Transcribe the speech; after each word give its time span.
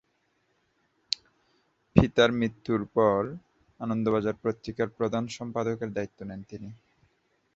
পিতার 1.95 2.29
মৃত্যুর 2.31 2.81
পর 2.95 3.21
আনন্দবাজার 3.79 4.35
পত্রিকার 4.43 4.87
প্রধান 4.89 5.23
সম্পাদকের 5.37 5.89
দায়িত্ব 5.93 6.19
নেন 6.25 6.41
তিনি। 6.43 6.69